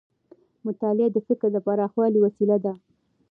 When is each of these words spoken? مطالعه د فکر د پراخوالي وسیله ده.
مطالعه 0.65 1.09
د 1.13 1.17
فکر 1.27 1.47
د 1.53 1.57
پراخوالي 1.65 2.19
وسیله 2.21 2.57
ده. 2.65 2.73